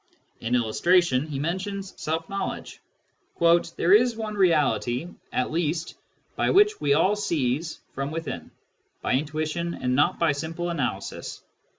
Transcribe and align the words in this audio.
In 0.39 0.55
illustration, 0.55 1.27
he 1.27 1.37
mentions 1.37 1.93
self 2.01 2.27
knowledge:" 2.27 2.79
there 3.77 3.93
is 3.93 4.15
one 4.15 4.33
reality, 4.33 5.09
at 5.31 5.51
least, 5.51 5.93
which 6.37 6.81
we 6.81 6.95
all 6.95 7.15
seize 7.15 7.79
from 7.93 8.09
within, 8.09 8.49
by 9.03 9.13
intuition 9.13 9.75
and 9.75 9.93
not 9.93 10.17
by 10.17 10.31
simple 10.31 10.71
analysis. 10.71 11.43